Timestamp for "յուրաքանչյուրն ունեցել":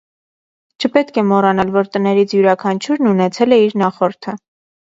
2.37-3.57